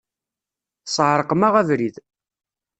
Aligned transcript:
Tesεerqem-aɣ 0.83 1.53
abrid. 1.61 1.95